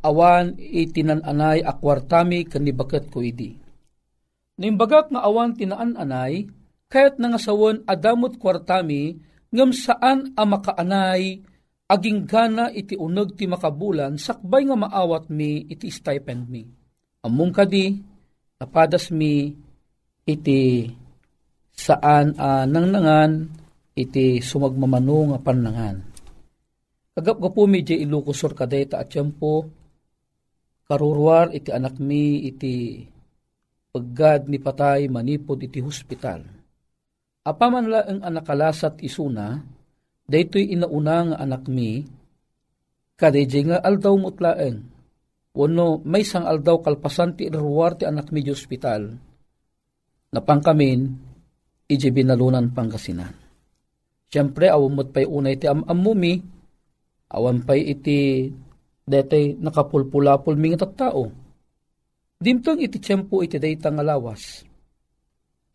awan 0.03 0.59
itinananay 0.59 1.63
akwartami 1.63 2.49
kanibakat 2.49 3.07
ko 3.09 3.23
idi. 3.23 3.55
Nimbagak 4.59 5.15
nga 5.15 5.23
awan 5.25 5.57
tinaan-anay, 5.57 6.51
kayat 6.91 7.17
nangasawan 7.17 7.87
adamot 7.89 8.37
kwartami, 8.37 9.17
ngam 9.49 9.71
saan 9.73 10.35
a 10.37 10.43
makaanay, 10.45 11.41
aging 11.89 12.25
gana 12.25 12.73
iti 12.73 12.97
uneg 12.97 13.37
ti 13.37 13.45
makabulan, 13.49 14.17
sakbay 14.17 14.65
nga 14.69 14.77
maawat 14.77 15.29
mi 15.29 15.69
iti 15.69 15.89
stipend 15.89 16.49
mi. 16.49 16.65
Among 17.23 17.53
kadi, 17.55 17.95
napadas 18.59 19.13
mi 19.15 19.53
iti 20.27 20.89
saan 21.73 22.37
uh, 22.37 22.65
nangnangan 22.69 23.62
iti 23.93 24.41
sumagmamano 24.41 25.35
nga 25.35 25.39
panangan. 25.41 25.97
Kagap 27.13 27.37
ko 27.45 27.49
po 27.53 27.63
medyo 27.69 27.93
ilukusor 27.93 28.57
kadeta 28.57 28.97
at 28.97 29.13
po 29.37 29.69
karurwar 30.89 31.53
iti 31.53 31.69
anak 31.69 32.01
mi 32.01 32.49
iti 32.49 33.05
paggad 33.93 34.49
ni 34.49 34.57
patay 34.57 35.13
manipod 35.13 35.61
iti 35.61 35.85
hospital. 35.85 36.41
Apaman 37.43 37.91
la 37.91 38.01
ang 38.07 38.25
anakalasat 38.25 39.03
isuna, 39.05 39.61
daytoy 40.25 40.73
inauna 40.73 41.17
nga 41.29 41.37
anak 41.43 41.67
mi, 41.69 42.01
kadayjay 43.19 43.67
nga 43.67 43.79
aldaw 43.83 44.15
mutlaeng, 44.15 44.79
wano 45.53 46.01
may 46.07 46.23
sang 46.23 46.47
aldaw 46.47 46.81
kalpasan 46.81 47.35
ti 47.35 47.51
ruwar 47.51 47.99
ti 47.99 48.07
anak 48.07 48.31
mi 48.31 48.47
di 48.47 48.55
hospital, 48.55 49.11
napangkamin, 50.33 51.01
iji 51.91 52.09
binalunan 52.15 52.71
pangkasinan. 52.71 53.42
Siyempre, 54.33 54.73
awamot 54.73 55.13
pa'y 55.13 55.29
unay 55.29 55.61
ti 55.61 55.69
amamumi, 55.69 56.41
awan 57.37 57.61
pa'y 57.69 57.93
iti 57.93 58.49
detay 59.05 59.61
nakapulpulapul 59.61 60.57
mingi 60.57 60.81
tao. 60.81 61.29
Dimtong 62.41 62.81
iti 62.81 62.97
tiyempo 62.97 63.45
iti 63.45 63.61
dayta 63.61 63.93
nga 63.93 64.01
lawas. 64.01 64.65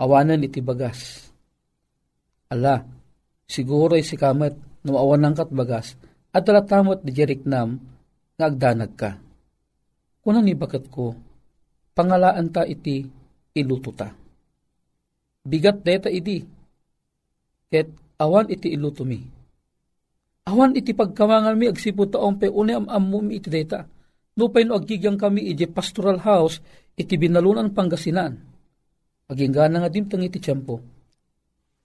Awanan 0.01 0.41
iti 0.41 0.57
bagas. 0.59 1.29
Ala, 2.49 2.81
siguro 3.45 3.93
si 4.01 4.17
kamat 4.17 4.83
no 4.83 4.97
awanan 4.97 5.37
kat 5.37 5.53
bagas 5.53 5.93
at 6.33 6.41
talatamot 6.41 7.05
di 7.05 7.13
jeriknam 7.13 7.77
nga 8.35 8.49
agdanag 8.49 8.93
ka. 8.97 9.11
Kunan 10.25 10.43
ni 10.43 10.57
bakat 10.57 10.89
ko, 10.89 11.13
pangalaan 11.93 12.49
ta 12.51 12.65
iti 12.65 13.05
iluto 13.55 13.91
ta 13.93 14.27
bigat 15.47 15.79
deta 15.79 16.11
idi. 16.11 16.43
Ket 17.71 17.87
awan 18.17 18.49
iti 18.49 18.73
iluto 18.73 19.05
mi. 19.05 19.21
Awan 20.47 20.73
iti 20.73 20.95
pagkamangan 20.95 21.55
mi 21.59 21.67
agsipo 21.69 22.07
taong 22.07 22.39
pe 22.39 22.47
une 22.47 22.73
am 22.73 22.87
ammo 22.89 23.19
mi 23.21 23.37
iti 23.37 23.49
deta. 23.51 23.85
Nupay 24.37 24.63
no 24.63 24.77
agigyang 24.77 25.17
kami 25.17 25.49
iti 25.49 25.65
pastoral 25.65 26.21
house 26.21 26.61
iti 26.97 27.17
binalunan 27.17 27.73
Pangasinan. 27.73 28.33
Aging 29.27 29.51
gana 29.51 29.83
nga 29.83 29.91
dimtang 29.91 30.23
iti 30.23 30.39
tiyempo. 30.39 30.79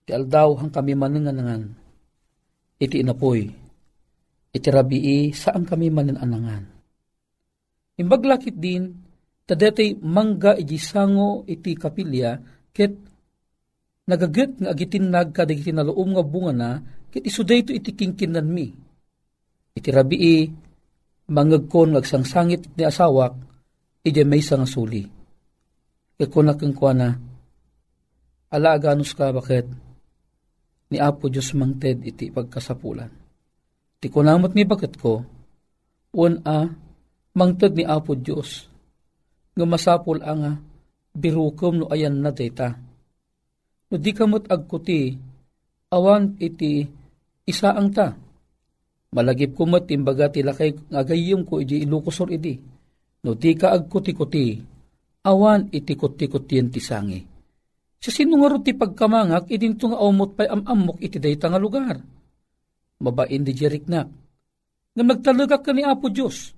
Iti 0.04 0.12
aldaw 0.14 0.62
hang 0.62 0.70
kami 0.70 0.94
mananganangan. 0.94 1.62
Iti 2.78 3.02
inapoy. 3.02 3.50
Iti 4.52 4.68
rabii 4.68 5.34
saan 5.34 5.66
kami 5.66 5.90
mananangan. 5.90 6.62
Imbaglakit 7.98 8.56
din, 8.56 8.94
tadetay 9.44 9.98
mangga 10.00 10.54
iti 10.54 10.78
sango 10.78 11.42
iti 11.50 11.74
kapilya, 11.74 12.38
ket 12.70 13.11
nagaget 14.06 14.58
nga 14.58 14.74
agitin 14.74 15.10
nagkadigiti 15.10 15.70
na 15.70 15.86
loom 15.86 16.14
nga 16.14 16.24
bunga 16.26 16.52
na, 16.52 16.70
kit 17.12 17.22
isuday 17.22 17.62
ito 17.62 17.70
iti 17.70 17.94
kingkinan 17.94 18.48
mi. 18.48 18.72
Iti 19.72 19.88
rabii, 19.88 20.50
mangagkon 21.30 21.94
ngagsangsangit 21.94 22.74
ni 22.74 22.82
asawak, 22.82 23.34
iti 24.02 24.22
may 24.26 24.42
nga 24.42 24.66
suli. 24.66 25.06
Ikunak 26.18 26.62
ang 26.62 26.74
kwa 26.74 26.92
na, 26.94 27.08
ala 28.52 28.68
aganus 28.76 29.14
ka 29.16 29.32
bakit, 29.32 29.66
ni 30.92 31.00
Apo 31.00 31.32
Diyos 31.32 31.56
mangted 31.56 32.04
iti 32.04 32.28
pagkasapulan. 32.28 33.08
Ti 33.96 34.06
kunamot 34.12 34.52
ni 34.52 34.68
bakit 34.68 35.00
ko, 35.00 35.24
un 36.12 36.34
a, 36.44 36.68
mangted 37.32 37.72
ni 37.74 37.84
Apo 37.88 38.12
Diyos, 38.12 38.68
nga 39.56 39.64
masapul 39.64 40.20
ang 40.20 40.60
birukom 41.12 41.80
no 41.80 41.86
ayan 41.92 42.20
na 42.20 42.32
data 42.32 42.91
No 43.92 44.00
di 44.00 44.16
kamot 44.16 44.48
agkuti, 44.48 45.12
awan 45.92 46.40
iti 46.40 46.80
isa 47.44 47.76
ang 47.76 47.92
ta. 47.92 48.16
Malagip 49.12 49.52
kumot 49.52 49.84
imbaga 49.92 50.32
tila 50.32 50.56
kay 50.56 50.72
ngagayom 50.72 51.44
ko 51.44 51.60
iti 51.60 51.84
ilukusor 51.84 52.32
idi. 52.32 52.56
No 53.20 53.36
di 53.36 53.52
ka 53.52 53.76
agkuti-kuti, 53.76 54.56
awan 55.28 55.68
iti 55.68 55.92
kuti-kutiyan 55.92 56.72
ti 56.72 56.80
sangi. 56.80 57.20
Sa 58.00 58.08
sinungaro 58.08 58.64
ti 58.64 58.72
pagkamangak, 58.72 59.52
idinto 59.52 59.92
nga 59.92 60.00
umot 60.00 60.40
pa'y 60.40 60.48
amamok 60.48 60.98
iti 61.04 61.20
dayta 61.20 61.52
nga 61.52 61.60
lugar. 61.60 62.00
Mabain 63.04 63.44
di 63.44 63.52
jeriknak. 63.52 64.08
Nga 64.96 65.04
magtalagak 65.04 65.62
ka 65.62 65.70
ni 65.76 65.84
Apo 65.84 66.08
Diyos. 66.08 66.56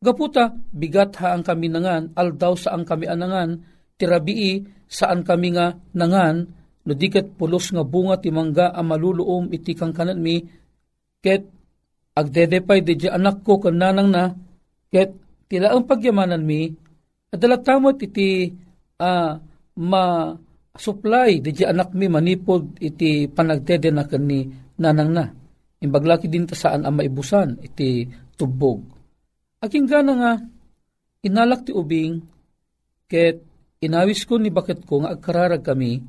Gaputa, 0.00 0.50
bigat 0.72 1.14
ha 1.20 1.36
ang 1.36 1.44
kami 1.44 1.68
nangan, 1.68 2.16
aldaw 2.16 2.56
sa 2.56 2.72
ang 2.74 2.88
kami 2.88 3.06
anangan, 3.06 3.73
tirabii 3.98 4.86
saan 4.90 5.26
kami 5.26 5.54
nga 5.54 5.74
nangan, 5.96 6.36
no 6.84 6.92
diket 6.92 7.34
pulos 7.38 7.72
nga 7.72 7.82
bunga 7.82 8.20
ti 8.20 8.28
mangga 8.28 8.70
a 8.70 8.80
maluluom 8.84 9.50
iti 9.50 9.72
kang 9.72 9.94
mi, 10.20 10.44
ket 11.24 11.42
agdedepay 12.14 12.84
di 12.84 13.08
anak 13.08 13.42
ko 13.42 13.58
kananang 13.58 14.10
na, 14.12 14.30
ket 14.92 15.10
tila 15.48 15.74
ang 15.74 15.88
pagyamanan 15.88 16.44
mi, 16.44 16.70
adalatamot 17.34 17.98
iti 17.98 18.52
uh, 19.02 19.32
ma 19.74 20.04
supply 20.74 21.38
di 21.42 21.50
anak 21.62 21.94
mi 21.94 22.06
manipod 22.10 22.78
iti 22.82 23.30
panagdede 23.30 23.90
na 23.94 24.06
ni 24.18 24.46
nanang 24.78 25.10
na. 25.10 25.24
Imbaglaki 25.82 26.26
din 26.30 26.46
ta 26.48 26.56
saan 26.56 26.86
ang 26.86 26.96
maibusan 26.98 27.60
iti 27.62 28.08
tubog. 28.38 28.80
Aking 29.62 29.86
gana 29.86 30.12
nga, 30.16 30.32
inalak 31.24 31.68
ti 31.68 31.72
ubing, 31.72 32.20
ket 33.06 33.53
Inawis 33.84 34.24
ko 34.24 34.40
ni 34.40 34.48
bakit 34.48 34.88
ko 34.88 35.04
nga 35.04 35.12
agkararag 35.12 35.60
kami, 35.60 36.00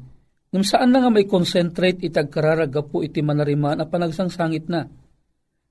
ngam 0.55 0.63
saan 0.63 0.95
na 0.95 1.03
nga 1.03 1.11
may 1.11 1.27
concentrate 1.27 1.99
itag 1.99 2.31
kararaga 2.31 2.79
po 2.79 3.03
iti 3.03 3.19
manariman 3.19 3.83
a 3.83 3.85
panagsangsangit 3.85 4.71
na. 4.71 4.87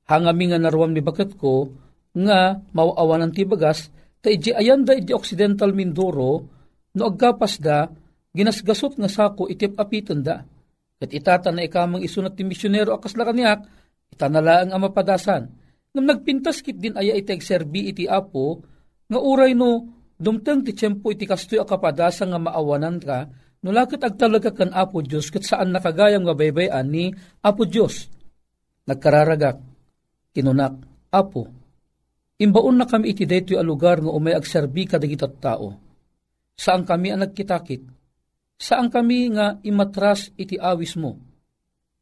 Hangami 0.05 0.53
nga 0.53 0.61
naruam 0.61 0.93
ni 0.93 1.01
bakit 1.01 1.40
ko, 1.40 1.73
nga 2.12 2.61
mawawanan 2.77 3.33
ti 3.33 3.49
bagas, 3.49 3.88
ta 4.21 4.29
iji 4.29 4.53
ayan 4.53 4.85
da 4.85 4.93
iji 4.93 5.17
Occidental 5.17 5.73
Mindoro, 5.73 6.45
no 6.93 7.03
aggapas 7.09 7.57
da, 7.57 7.88
ginasgasot 8.37 9.01
nga 9.01 9.09
sako 9.09 9.49
iti 9.49 9.64
apitan 9.64 10.21
da. 10.21 10.45
Kat 11.01 11.09
itata 11.09 11.49
na 11.49 11.64
ikamang 11.64 12.05
isunat 12.05 12.37
ti 12.37 12.45
misyonero 12.45 12.93
akas 12.93 13.17
na 13.17 13.25
kaniak, 13.25 13.64
itanala 14.12 14.61
ang 14.61 14.77
amapadasan. 14.77 15.49
Ngam 15.97 16.05
nagpintas 16.05 16.61
kit 16.61 16.77
din 16.77 17.01
aya 17.01 17.17
iti 17.17 17.33
serbi 17.40 17.88
iti 17.88 18.05
apo, 18.05 18.61
nga 19.09 19.19
uray 19.25 19.57
no 19.57 20.04
Dumteng 20.14 20.62
ti 20.62 20.70
tiyempo 20.70 21.11
iti 21.11 21.27
kastoy 21.27 21.59
akapadasa 21.59 22.22
nga 22.31 22.38
maawanan 22.38 23.03
ka, 23.03 23.27
nulakit 23.66 23.98
agtalaga 23.98 24.55
kan 24.55 24.70
Apo 24.70 25.03
Diyos 25.03 25.27
kat 25.35 25.42
saan 25.42 25.74
nakagayam 25.74 26.22
nga 26.22 26.38
baybayan 26.38 26.87
ni 26.87 27.11
Apo 27.42 27.66
Diyos. 27.66 28.07
Nagkararagak, 28.87 29.59
kinunak, 30.31 30.79
Apo, 31.11 31.50
imbaon 32.38 32.79
na 32.79 32.87
kami 32.87 33.11
iti 33.11 33.27
deto'y 33.27 33.59
alugar 33.59 33.98
nga 33.98 34.14
umay 34.14 34.38
agserbi 34.38 34.87
kadagitat 34.87 35.35
tao. 35.42 35.74
Saan 36.55 36.87
kami 36.87 37.11
ang 37.11 37.27
nagkitakit? 37.27 37.83
Saan 38.55 38.87
kami 38.94 39.35
nga 39.35 39.59
imatras 39.66 40.31
iti 40.38 40.55
awis 40.55 40.94
mo? 40.94 41.18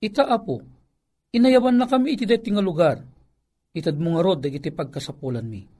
Ita, 0.04 0.28
Apo, 0.28 0.60
inayawan 1.32 1.80
na 1.80 1.88
kami 1.88 2.12
iti 2.12 2.28
deti 2.28 2.52
nga 2.52 2.60
lugar. 2.60 3.00
Itad 3.72 3.96
mo 3.96 4.12
nga 4.12 4.20
rod, 4.20 4.44
iti 4.44 4.68
pagkasapulan 4.68 5.48
mi 5.48 5.71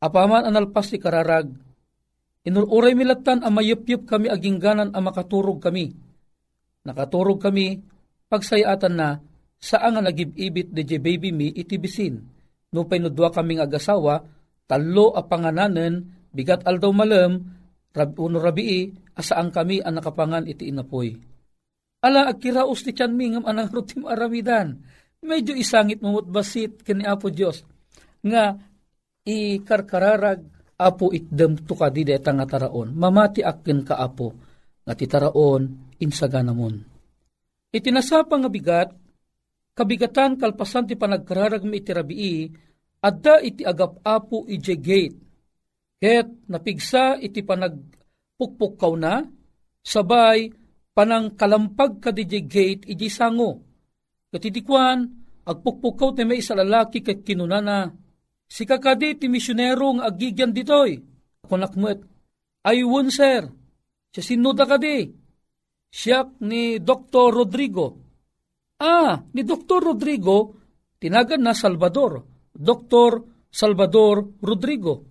Apaman 0.00 0.48
analpas 0.48 0.88
ti 0.88 0.96
kararag, 0.96 1.52
inururay 2.48 2.96
milatan 2.96 3.44
ang 3.44 3.52
mayupyup 3.52 4.08
kami 4.08 4.32
agingganan 4.32 4.96
ang 4.96 5.04
makaturog 5.04 5.60
kami. 5.60 5.92
Nakaturog 6.88 7.36
kami, 7.36 7.84
pagsayatan 8.32 8.96
na, 8.96 9.20
saan 9.60 10.00
nga 10.00 10.02
nagibibit 10.08 10.72
de 10.72 10.96
baby 10.96 11.36
mi 11.36 11.52
itibisin. 11.52 12.16
No 12.72 12.88
painudwa 12.88 13.28
kaming 13.28 13.60
agasawa, 13.60 14.24
talo 14.64 15.12
a 15.12 15.20
pangananen, 15.20 16.08
bigat 16.32 16.64
aldaw 16.64 16.96
malam, 16.96 17.44
rab, 17.92 18.16
uno 18.16 18.40
rabii, 18.40 18.88
asaan 19.20 19.52
kami 19.52 19.84
ang 19.84 20.00
nakapangan 20.00 20.48
iti 20.48 20.72
inapoy. 20.72 21.12
Ala, 22.00 22.32
agkiraos 22.32 22.80
ti 22.80 22.96
tiyan 22.96 23.12
mi 23.12 23.36
ngam 23.36 23.44
anang 23.44 23.68
rutim 23.68 24.08
aramidan. 24.08 24.80
Medyo 25.20 25.52
isangit 25.52 26.00
mamut 26.00 26.24
basit 26.32 26.80
kani 26.80 27.04
Apo 27.04 27.28
Diyos. 27.28 27.60
Nga, 28.24 28.69
ikarkararag 29.30 30.40
apo 30.80 31.12
itdem 31.12 31.60
to 31.68 31.76
ka 31.76 31.92
di 31.92 32.08
deta 32.08 32.32
nga 32.32 32.48
taraon, 32.48 32.96
mamati 32.96 33.44
akin 33.44 33.84
ka 33.84 34.00
apo, 34.00 34.32
nga 34.82 34.94
ti 34.96 35.04
taraon 35.04 35.92
insaganamon. 36.00 36.74
Itinasapa 37.70 38.34
nga 38.40 38.50
bigat, 38.50 38.90
kabigatan 39.76 40.40
kalpasan 40.40 40.88
ti 40.88 40.96
panagkararag 40.96 41.62
mi 41.62 41.78
iti 41.78 41.92
rabii, 41.92 42.38
adda 43.04 43.44
iti 43.44 43.62
agap 43.62 44.00
apo 44.02 44.48
ije 44.48 44.74
gate. 44.80 45.18
Ket 46.00 46.48
napigsa 46.48 47.20
iti 47.20 47.44
panagpukpukaw 47.44 48.92
na, 48.96 49.20
sabay 49.84 50.48
panang 50.96 51.36
kalampag 51.36 52.00
ka 52.00 52.10
di 52.10 52.24
gate 52.24 52.88
iji 52.88 53.12
sango. 53.12 53.60
Katidikwan, 54.32 55.04
agpukpukaw 55.44 56.16
ti 56.16 56.22
may 56.24 56.40
isa 56.40 56.56
lalaki 56.56 57.04
ket 57.04 57.20
kinunana. 57.20 58.09
Si 58.50 58.66
kakadi 58.66 59.14
ti 59.14 59.30
misyonero 59.30 59.94
nga 59.94 60.10
agigyan 60.10 60.50
ditoy. 60.50 60.98
Kunakmet, 61.46 62.02
ayun 62.66 63.14
sir, 63.14 63.46
siya 64.10 64.22
sinuda 64.22 64.66
kadi. 64.66 65.06
Siya 65.90 66.26
ni 66.42 66.82
Dr. 66.82 67.30
Rodrigo. 67.34 67.86
Ah, 68.82 69.22
ni 69.34 69.42
Dr. 69.46 69.82
Rodrigo, 69.94 70.58
tinagan 70.98 71.46
na 71.46 71.54
Salvador. 71.54 72.26
Dr. 72.50 73.10
Salvador 73.50 74.42
Rodrigo. 74.42 75.06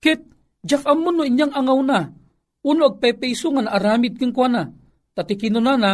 Kit, 0.00 0.20
jak 0.60 0.84
amon 0.84 1.20
no 1.20 1.22
inyang 1.24 1.52
angaw 1.56 1.80
na. 1.80 2.00
Uno 2.64 2.82
agpepeso 2.88 3.52
nga 3.52 3.72
aramid 3.76 4.16
kong 4.16 4.32
kwa 4.32 4.48
na 4.48 4.64
tatikino 5.14 5.62
na 5.62 5.74
na, 5.78 5.92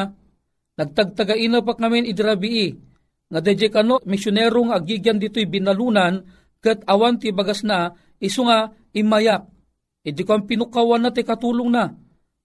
nagtagtagaina 0.81 1.61
pa 1.61 1.77
kami 1.77 2.09
idrabii, 2.09 2.73
nga 3.31 3.41
deje 3.45 3.69
kano 3.69 4.01
misyonero 4.09 4.73
agigyan 4.73 5.21
dito'y 5.21 5.47
binalunan, 5.47 6.25
kat 6.61 6.85
awan 6.87 7.17
ti 7.17 7.33
bagas 7.33 7.65
na, 7.65 7.93
iso 8.21 8.45
nga 8.47 8.73
imayak. 8.93 9.49
Iti 10.01 10.25
ko 10.25 10.37
ang 10.37 10.45
pinukawan 10.49 11.05
na 11.05 11.13
ti 11.13 11.25
katulong 11.25 11.69
na. 11.73 11.93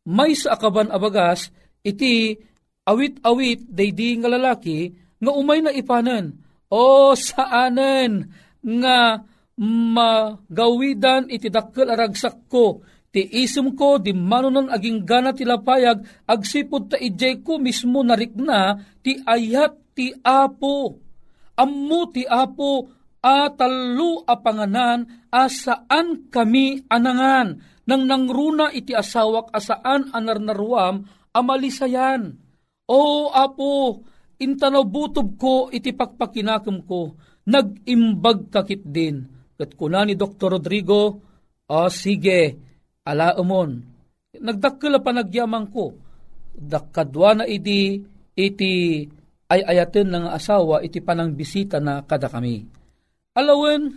May 0.08 0.36
sa 0.36 0.56
akaban 0.56 0.92
abagas, 0.92 1.52
iti 1.84 2.36
awit-awit 2.84 3.68
daydi 3.68 4.20
nga 4.20 4.30
lalaki, 4.32 4.92
nga 5.20 5.32
umay 5.32 5.64
na 5.64 5.72
ipanan. 5.72 6.36
O 6.68 7.14
saanen 7.16 8.28
nga 8.60 9.24
magawidan 9.56 11.32
iti 11.32 11.48
dakkel 11.48 11.88
aragsak 11.88 12.52
ko, 12.52 12.84
Ti 13.16 13.24
isum 13.32 13.80
ko, 13.80 13.96
di 13.96 14.12
manunan 14.12 14.68
aging 14.68 15.08
gana 15.08 15.32
tilapayag, 15.32 16.28
agsipod 16.28 16.92
ta 16.92 17.00
ijay 17.00 17.40
ko 17.40 17.56
mismo 17.64 18.04
narikna, 18.04 18.76
ti 19.00 19.16
ayat 19.24 19.96
ti 19.96 20.12
apo. 20.20 21.00
Ammo 21.56 22.12
ti 22.12 22.28
apo, 22.28 22.92
atalu 23.26 24.22
apanganan, 24.30 25.26
asaan 25.34 26.30
kami 26.30 26.86
anangan, 26.86 27.58
nang 27.90 28.06
nangruna 28.06 28.70
iti 28.70 28.94
asawak 28.94 29.50
asaan 29.50 30.14
anarnaruam, 30.14 31.10
amalisayan. 31.34 32.38
O 32.86 33.34
apo, 33.34 34.06
intanaw 34.38 34.86
butob 34.86 35.42
ko 35.42 35.74
iti 35.74 35.90
pakpakinakam 35.90 36.86
ko, 36.86 37.18
nagimbag 37.50 38.54
kakit 38.54 38.86
din. 38.86 39.26
Kat 39.58 39.74
kuna 39.74 40.06
ni 40.06 40.14
Dr. 40.14 40.62
Rodrigo, 40.62 41.02
o 41.66 41.80
sige, 41.90 42.42
ala 43.02 43.34
umon. 43.42 43.82
Nagdakkel 44.38 45.02
pa 45.02 45.16
nagyamang 45.16 45.72
ko. 45.72 45.96
Dakkadwa 46.56 47.42
na 47.42 47.46
iti 47.48 47.98
iti 48.36 49.04
ay 49.48 49.62
ayaten 49.64 50.12
ng 50.12 50.26
asawa 50.28 50.84
iti 50.84 51.00
panang 51.00 51.32
bisita 51.32 51.80
na 51.80 52.04
kada 52.04 52.28
kami. 52.28 52.85
Alawen, 53.36 53.92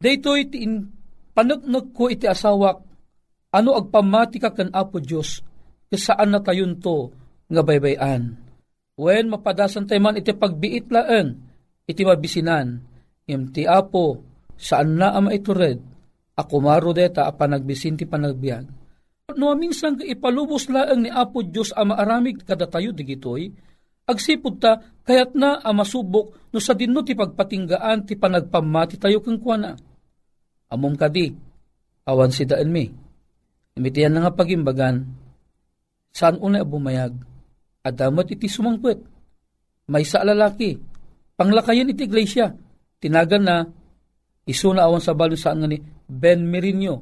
dayto 0.00 0.32
iti 0.32 0.64
in, 0.64 0.88
panagnog 1.36 1.92
ko 1.92 2.08
iti 2.08 2.24
asawak, 2.24 2.80
ano 3.52 3.70
agpamati 3.76 4.40
ka 4.40 4.56
kan 4.56 4.72
Apo 4.72 4.96
Diyos, 4.96 5.44
kasaan 5.92 6.32
na 6.32 6.40
tayon 6.40 6.80
to 6.80 7.12
nga 7.52 7.60
baybayan. 7.60 8.40
When 8.96 9.28
mapadasan 9.28 9.84
tayo 9.84 10.00
man 10.00 10.16
iti 10.16 10.32
pagbiit 10.32 10.88
laan, 10.88 11.36
iti 11.84 12.00
mabisinan, 12.00 12.80
ti 13.28 13.62
Apo, 13.68 14.24
saan 14.56 14.96
na 14.96 15.12
ama 15.12 15.36
ito 15.36 15.52
red, 15.52 15.80
ako 16.32 16.54
maro 16.64 16.96
deta 16.96 17.28
a 17.28 17.32
panagbisinti 17.36 18.08
panagbiag. 18.08 18.64
No 19.36 19.52
minsan 19.52 20.00
ipalubos 20.00 20.72
laang 20.72 21.04
ni 21.04 21.10
Apo 21.12 21.44
Diyos 21.44 21.76
a 21.76 21.84
maaramig 21.84 22.40
kada 22.40 22.64
tayo 22.64 22.96
digitoy, 22.96 23.52
agsipod 24.06 24.58
ta 24.58 24.80
kayat 25.02 25.34
na 25.34 25.58
a 25.58 25.70
masubok 25.74 26.50
no 26.52 26.58
sa 26.58 26.76
dinno 26.76 27.02
ti 27.02 27.16
pagpatinggaan 27.16 28.06
ti 28.06 28.14
panagpamati 28.18 29.00
tayo 29.00 29.22
kang 29.24 29.40
kuana. 29.40 29.74
Amom 30.72 30.96
kadi, 30.96 31.28
awan 32.08 32.32
si 32.32 32.48
daan 32.48 32.72
mi. 32.72 32.88
Imitiyan 33.76 34.12
na 34.12 34.28
nga 34.28 34.32
pagimbagan, 34.36 35.04
saan 36.12 36.36
una 36.40 36.64
bumayag, 36.64 37.12
adamat 37.84 38.32
iti 38.32 38.48
sumangpet. 38.48 39.00
May 39.88 40.04
sa 40.04 40.24
lalaki, 40.24 40.76
panglakayan 41.36 41.92
iti 41.92 42.08
iglesia, 42.08 42.52
tinagan 43.00 43.44
na, 43.44 43.56
iso 44.48 44.72
na 44.72 44.88
awan 44.88 45.00
sa 45.00 45.16
balon 45.16 45.40
saan 45.40 45.60
nga 45.60 45.68
ni, 45.68 45.80
Ben 46.08 46.44
Merino. 46.44 47.00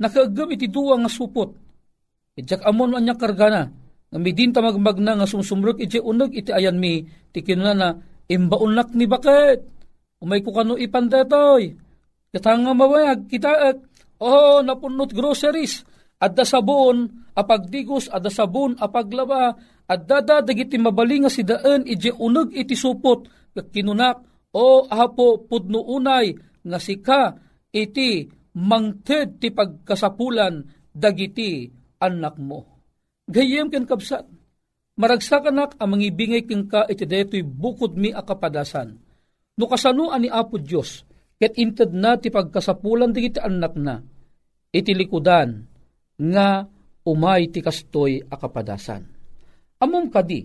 Nakaagam 0.00 0.52
iti 0.52 0.68
duwa 0.68 0.96
nga 1.00 1.10
supot. 1.12 1.52
Itjak 2.36 2.64
amon 2.64 2.96
anya 2.96 3.16
kargana. 3.16 3.68
Nga 4.08 4.18
midin 4.18 4.52
tamagmag 4.56 4.98
na 5.04 5.20
nga 5.20 5.28
sumsumrok 5.28 5.84
iti 5.84 6.00
unag 6.00 6.32
iti 6.32 6.48
ayan 6.48 6.80
mi. 6.80 7.04
Ti 7.04 7.44
kinuna 7.44 7.72
na 7.76 7.88
imbaunak 8.28 8.96
ni 8.96 9.04
bakit. 9.04 9.64
Umay 10.24 10.40
ko 10.40 10.50
kano 10.50 10.74
ipandetoy. 10.80 11.76
Katanga 12.32 12.72
mawayag 12.72 13.28
kita 13.28 13.52
at 13.72 13.78
oh 14.20 14.64
napunot 14.64 15.12
groceries. 15.12 15.84
Adda 16.18 16.42
sabon 16.42 17.28
apagdigos 17.38 18.10
adda 18.10 18.26
sabon 18.26 18.74
apaglaba 18.74 19.54
adda 19.86 20.18
da 20.18 20.36
dagiti 20.42 20.74
mabalinga 20.74 21.30
si 21.30 21.46
daan 21.46 21.86
iti 21.86 22.10
unag 22.10 22.50
iti 22.50 22.74
supot 22.74 23.30
kinunak 23.54 24.18
o 24.50 24.86
hapo 24.90 25.46
pudno 25.46 25.78
unay 25.86 26.34
nga 26.66 26.78
sika 26.82 27.38
iti 27.70 28.26
mangted 28.58 29.38
ti 29.38 29.54
pagkasapulan 29.54 30.66
dagiti 30.90 31.70
anak 32.02 32.34
mo. 32.42 32.77
Gayem 33.28 33.68
ken 33.68 33.84
kapsat, 33.84 34.24
maragsakanak 34.96 35.76
ang 35.76 35.88
mangibingay 35.92 36.48
ken 36.48 36.64
ka 36.64 36.88
iti 36.88 37.04
detoy 37.04 37.44
bukod 37.44 37.92
mi 37.94 38.08
akapadasan. 38.08 38.96
No 39.58 39.64
kasano 39.68 40.08
ani 40.10 40.32
Apo 40.32 40.56
Dios 40.56 41.04
ket 41.36 41.54
inted 41.60 41.92
na 41.94 42.16
ti 42.18 42.32
pagkasapulan 42.32 43.14
dagiti 43.14 43.38
anak 43.38 43.74
na, 43.78 44.02
iti 44.74 44.90
likudan 44.90 45.62
nga 46.18 46.66
umay 47.06 47.52
ti 47.52 47.62
kastoy 47.62 48.18
akapadasan. 48.26 49.06
Amom 49.78 50.10
kadi, 50.10 50.42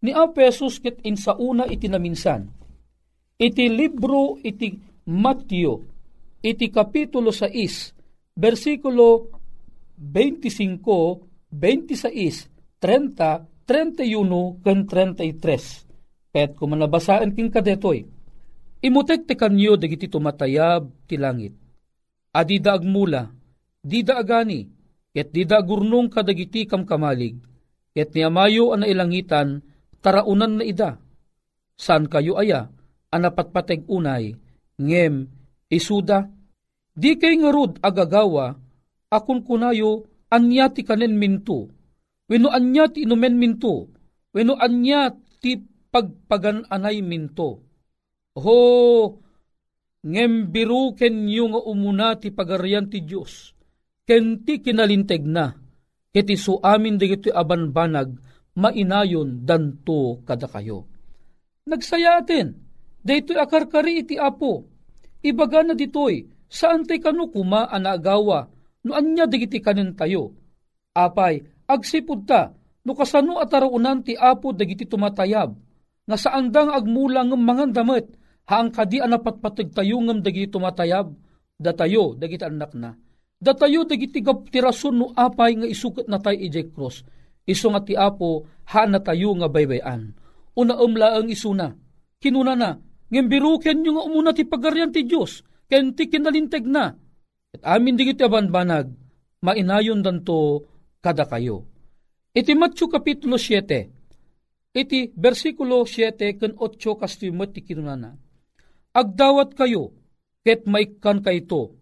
ni 0.00 0.10
Apesos 0.16 0.80
ket 0.80 1.04
insauna 1.04 1.68
iti 1.68 1.92
naminsan, 1.92 2.48
iti 3.36 3.68
libro 3.68 4.40
iti 4.40 4.72
Matthew 5.04 5.90
iti 6.40 6.72
kapitulo 6.72 7.30
6, 7.32 8.36
versikulo 8.36 9.28
25, 10.00 11.29
26, 11.50 12.46
30, 12.78 13.66
31, 13.66 14.62
kan 14.62 14.78
33. 14.86 16.30
Pet 16.30 16.54
kung 16.54 16.74
manabasaan 16.74 17.34
king 17.34 17.50
kadetoy, 17.50 18.06
imutek 18.82 19.26
te 19.26 19.34
kanyo 19.34 19.74
dagiti 19.74 20.06
tumatayab 20.06 20.86
ti 21.10 21.18
langit. 21.18 21.54
Adi 22.30 22.62
da 22.62 22.78
agmula, 22.78 23.26
di 23.82 24.06
da 24.06 24.22
agani, 24.22 24.62
ket 25.10 25.34
di 25.34 25.42
da 25.42 25.58
agurnong 25.58 26.06
kadagiti 26.06 26.70
kam 26.70 26.86
kamalig, 26.86 27.34
ket 27.90 28.14
ni 28.14 28.22
amayo 28.22 28.70
ang 28.70 28.86
nailangitan, 28.86 29.58
taraunan 29.98 30.62
na 30.62 30.64
ida. 30.66 31.02
San 31.74 32.06
kayo 32.06 32.38
aya, 32.38 32.70
anapatpateg 33.10 33.90
unay, 33.90 34.38
ngem 34.78 35.26
Isuda, 35.70 36.26
di 36.94 37.14
kay 37.14 37.38
nga 37.38 37.54
rod 37.54 37.78
agagawa, 37.78 38.58
akun 39.06 39.46
kunayo 39.46 40.09
anya 40.30 40.70
ti 40.70 40.86
kanen 40.86 41.18
minto, 41.18 41.68
weno 42.30 42.48
anya 42.50 42.86
ti 42.90 43.04
inumen 43.04 43.36
minto, 43.36 43.90
weno 44.34 44.54
anya 44.56 45.10
ti 45.42 45.58
pagpagan 45.90 46.70
anay 46.70 47.02
minto. 47.02 47.66
Ho, 48.38 48.58
ngembiru 50.06 50.94
ken 50.94 51.26
yu 51.26 51.50
nga 51.50 51.60
umuna 51.66 52.16
ti 52.16 52.30
pagarian 52.30 52.86
ti 52.86 53.02
Diyos, 53.02 53.52
ken 54.06 54.46
ti 54.46 54.62
kinalinteg 54.62 55.26
na, 55.26 55.50
iti 56.14 56.34
su 56.38 56.56
amin 56.62 56.96
digito 56.96 57.34
abanbanag, 57.34 58.14
mainayon 58.54 59.42
danto 59.42 60.22
kada 60.22 60.46
kayo. 60.46 60.86
Nagsayatin, 61.66 62.54
daytoy 63.02 63.38
akarkari 63.38 64.06
iti 64.06 64.16
apo, 64.16 64.70
Ibaga 65.20 65.60
na 65.60 65.76
ditoy, 65.76 66.24
saan 66.48 66.88
tay 66.88 66.96
kanu 66.96 67.28
kuma 67.28 67.68
anagawa, 67.68 68.48
no 68.86 68.96
anya 68.96 69.28
digiti 69.28 69.60
kanin 69.60 69.96
tayo. 69.96 70.32
Apay, 70.96 71.42
agsipod 71.70 72.26
ta, 72.26 72.50
no 72.84 72.92
kasano 72.96 73.38
atarunan 73.38 74.02
ti 74.02 74.18
apo 74.18 74.50
dagiti 74.50 74.88
tumatayab, 74.88 75.50
nga 76.08 76.16
saan 76.18 76.50
dang 76.50 76.74
agmula 76.74 77.22
ng 77.22 77.38
mga 77.38 77.64
damit, 77.70 78.10
haang 78.50 78.74
kadi 78.74 78.98
anapatpatag 78.98 79.70
tayo 79.70 80.02
ngam 80.02 80.24
dagiti 80.24 80.50
tumatayab, 80.50 81.14
datayo 81.60 82.18
dagiti 82.18 82.42
anak 82.42 82.72
na. 82.74 82.96
Datayo 83.40 83.88
dagiti 83.88 84.20
tirason 84.24 84.94
no 85.00 85.06
apay 85.16 85.56
nga 85.56 85.68
isukat 85.68 86.04
na 86.10 86.20
tayo 86.20 86.36
ijay 86.36 86.68
cross. 86.72 87.00
Iso 87.48 87.72
nga 87.72 87.80
ti 87.80 87.96
apo 87.96 88.44
ha 88.68 88.84
na 88.84 89.00
tayo 89.00 89.32
nga 89.40 89.48
baybayan. 89.48 90.12
Una 90.60 90.76
umla 90.76 91.16
ang 91.16 91.32
isuna. 91.32 91.72
Kinuna 92.20 92.52
na. 92.52 92.76
Ngimbiruken 93.08 93.80
nyo 93.80 93.96
nga 93.96 94.06
umuna 94.06 94.30
ti 94.36 94.44
pagaryan 94.44 94.92
ti 94.92 95.08
Diyos. 95.08 95.40
Ken 95.66 95.96
ti 95.96 96.12
kinalinteg 96.12 96.68
na. 96.68 96.92
At 97.56 97.62
amin 97.78 97.98
digiti 97.98 98.22
abanbanag. 98.22 98.94
Mainayon 99.40 100.04
danto 100.04 100.68
kada 101.00 101.26
kayo. 101.26 101.66
Iti 102.30 102.54
Matthew 102.54 102.86
Kapitulo 102.92 103.40
7. 103.40 103.90
Iti 104.70 105.10
versikulo 105.18 105.82
7 105.82 106.38
ken 106.38 106.54
8 106.54 106.78
kastimot 106.94 107.50
ti 107.50 107.66
kinunana. 107.66 108.14
Agdawat 108.94 109.58
kayo, 109.58 109.90
ket 110.46 110.66
maikan 110.70 111.18
kayto. 111.22 111.74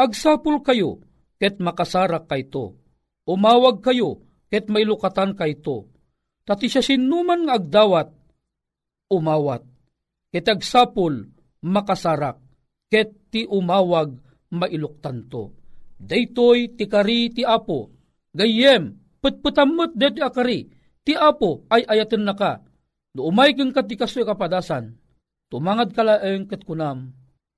Agsapul 0.00 0.64
kayo, 0.64 1.04
ket 1.36 1.60
makasarak 1.60 2.24
kayto. 2.24 2.80
Umawag 3.28 3.84
kayo, 3.84 4.24
ket 4.48 4.72
mailukatan 4.72 5.36
kayto. 5.36 5.92
Tati 6.48 6.72
siya 6.72 6.80
sinuman 6.80 7.44
nga 7.44 7.60
agdawat, 7.60 8.08
umawat. 9.12 9.60
Ket 10.32 10.48
agsapul, 10.48 11.28
makasarak, 11.60 12.40
ket 12.88 13.12
ti 13.28 13.44
umawag, 13.44 14.16
mailuktan 14.50 15.26
to. 15.30 15.54
Daytoy 16.00 16.74
ti 16.74 16.88
kari 16.88 17.30
ti 17.30 17.42
apo, 17.44 17.92
gayem, 18.32 18.96
putputamot 19.20 19.92
det 19.94 20.16
ti 20.16 20.20
akari, 20.24 20.66
ti 21.04 21.12
apo 21.12 21.68
ay 21.68 21.84
ayaten 21.86 22.24
na 22.24 22.34
ka. 22.34 22.64
No 23.12 23.26
umay 23.28 23.52
kang 23.52 23.74
katikasoy 23.74 24.22
kapadasan, 24.22 24.96
tumangad 25.50 25.92
kalaeng 25.92 26.46
ket 26.46 26.62
kunam, 26.64 27.10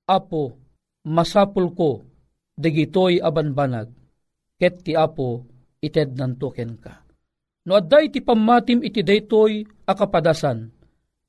apo, 0.09 0.59
masapul 1.07 1.71
ko, 1.71 2.03
dagitoy 2.57 3.21
abanbanag, 3.21 3.93
ket 4.57 4.81
ti 4.83 4.97
apo, 4.97 5.45
ited 5.79 6.17
nantuken 6.17 6.75
ka. 6.81 7.05
No 7.63 7.79
adday 7.79 8.11
ti 8.11 8.19
pamatim 8.19 8.83
iti 8.83 9.05
daytoy 9.05 9.63
akapadasan, 9.87 10.67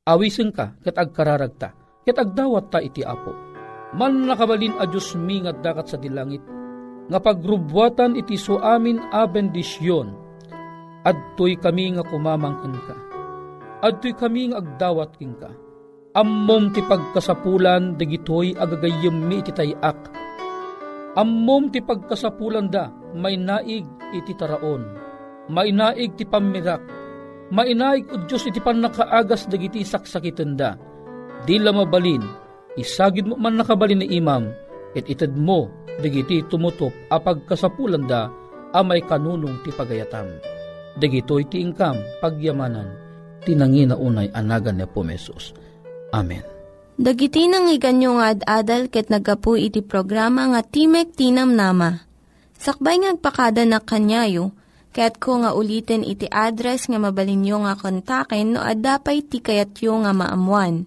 awisen 0.02 0.50
ka, 0.50 0.74
ket 0.82 0.98
agkararagta, 0.98 2.02
ket 2.02 2.16
agdawat 2.18 2.74
ta 2.74 2.82
iti 2.82 3.06
apo. 3.06 3.53
Man 3.94 4.26
nakabalin 4.26 4.74
a 4.82 4.90
Diyos 4.90 5.14
mi 5.14 5.38
nga 5.38 5.54
dakat 5.54 5.94
sa 5.94 5.96
dilangit, 5.98 6.42
nga 7.06 7.18
pagrubwatan 7.22 8.18
iti 8.18 8.34
so 8.34 8.58
amin 8.58 8.98
a 9.14 9.22
bendisyon, 9.22 10.10
adtoy 11.06 11.54
kami 11.54 11.94
nga 11.94 12.02
kumamangkin 12.02 12.74
ka. 12.74 12.96
Adtoy 13.86 14.16
kami 14.18 14.50
nga 14.50 14.58
agdawat 14.58 15.14
king 15.14 15.38
ka. 15.38 15.52
Ammom 16.14 16.74
ti 16.74 16.82
pagkasapulan 16.82 17.94
dagitoy 17.98 18.54
agagayem 18.58 19.14
mi 19.30 19.42
iti 19.42 19.50
tayak. 19.54 19.98
Ammom 21.14 21.70
ti 21.70 21.78
pagkasapulan 21.78 22.70
da 22.70 22.90
may 23.14 23.38
naig 23.38 23.86
iti 24.10 24.34
taraon. 24.34 24.82
May 25.50 25.70
naig 25.70 26.18
ti 26.18 26.26
pamirak. 26.26 26.82
May 27.54 27.76
naig 27.78 28.10
o 28.10 28.18
Diyos 28.26 28.46
iti 28.48 28.58
panakaagas 28.58 29.46
dagiti 29.46 29.86
saksakiten 29.86 30.58
da. 30.58 30.74
Di 31.44 31.60
la 31.60 31.70
mabalin, 31.76 32.43
isagid 32.78 33.26
mo 33.26 33.38
man 33.38 33.58
nakabalin 33.58 34.02
ni 34.02 34.18
imam, 34.18 34.50
it 34.94 35.06
ited 35.10 35.34
mo 35.34 35.70
dagiti 35.98 36.42
tumutop 36.50 36.90
apag 37.10 37.46
kasapulan 37.46 38.06
da 38.06 38.30
amay 38.74 39.02
kanunong 39.06 39.62
ti 39.62 39.70
pagayatam. 39.70 40.26
Dagitoy 40.94 41.46
ti 41.50 41.58
ingkam 41.62 41.98
pagyamanan 42.22 42.86
tinangina 43.42 43.94
unay 43.98 44.30
anagan 44.32 44.78
ni 44.78 44.86
Pumesos. 44.86 45.52
Amen. 46.14 46.42
Dagiti 46.94 47.50
nang 47.50 47.66
iganyo 47.66 48.22
nga 48.22 48.30
ad-adal 48.30 48.86
ket 48.86 49.10
nagapu 49.10 49.58
iti 49.58 49.82
programa 49.82 50.46
nga 50.54 50.62
Timek 50.62 51.10
Tinam 51.18 51.50
Nama. 51.50 52.06
Sakbay 52.54 53.02
ngagpakada 53.02 53.66
na 53.66 53.82
kanyayo, 53.82 54.54
ket 54.94 55.18
ko 55.18 55.42
nga 55.42 55.58
ulitin 55.58 56.06
iti 56.06 56.30
address 56.30 56.86
nga 56.86 57.02
mabalinyo 57.02 57.66
nga 57.66 57.74
kontaken 57.74 58.54
no 58.54 58.62
ad-dapay 58.62 59.26
tikayatyo 59.26 60.06
nga 60.06 60.14
maamuan. 60.14 60.86